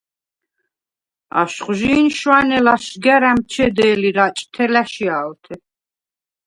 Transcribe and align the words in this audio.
აშხვჟი̄ნ 1.41 2.05
შვანე 2.17 2.59
ლაშგა̈რ 2.65 3.23
ა̈მჩედე̄ლი 3.29 4.09
რაჭთე 4.17 4.65
ლა̈შია̄ლთე. 4.73 5.55